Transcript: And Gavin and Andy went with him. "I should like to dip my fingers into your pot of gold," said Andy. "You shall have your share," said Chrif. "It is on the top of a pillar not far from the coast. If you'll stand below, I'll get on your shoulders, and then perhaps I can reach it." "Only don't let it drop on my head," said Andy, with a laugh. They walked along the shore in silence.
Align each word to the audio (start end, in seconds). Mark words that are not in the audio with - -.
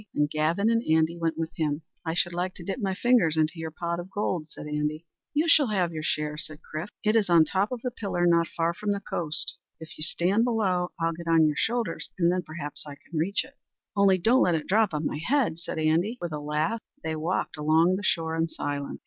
And 0.15 0.27
Gavin 0.31 0.67
and 0.71 0.81
Andy 0.91 1.15
went 1.15 1.37
with 1.37 1.51
him. 1.57 1.83
"I 2.03 2.15
should 2.15 2.33
like 2.33 2.55
to 2.55 2.63
dip 2.63 2.79
my 2.79 2.95
fingers 2.95 3.37
into 3.37 3.59
your 3.59 3.69
pot 3.69 3.99
of 3.99 4.09
gold," 4.09 4.49
said 4.49 4.65
Andy. 4.65 5.05
"You 5.31 5.47
shall 5.47 5.67
have 5.67 5.93
your 5.93 6.01
share," 6.01 6.39
said 6.39 6.61
Chrif. 6.63 6.87
"It 7.03 7.15
is 7.15 7.29
on 7.29 7.41
the 7.41 7.45
top 7.51 7.71
of 7.71 7.81
a 7.85 7.91
pillar 7.91 8.25
not 8.25 8.47
far 8.47 8.73
from 8.73 8.93
the 8.93 8.99
coast. 8.99 9.59
If 9.79 9.95
you'll 9.99 10.05
stand 10.05 10.43
below, 10.43 10.89
I'll 10.99 11.13
get 11.13 11.27
on 11.27 11.45
your 11.45 11.55
shoulders, 11.55 12.09
and 12.17 12.31
then 12.31 12.41
perhaps 12.41 12.83
I 12.83 12.95
can 12.95 13.19
reach 13.19 13.43
it." 13.45 13.59
"Only 13.95 14.17
don't 14.17 14.41
let 14.41 14.55
it 14.55 14.65
drop 14.65 14.91
on 14.91 15.05
my 15.05 15.21
head," 15.23 15.59
said 15.59 15.77
Andy, 15.77 16.17
with 16.19 16.31
a 16.31 16.39
laugh. 16.39 16.81
They 17.03 17.15
walked 17.15 17.55
along 17.55 17.95
the 17.95 18.01
shore 18.03 18.35
in 18.35 18.47
silence. 18.49 18.97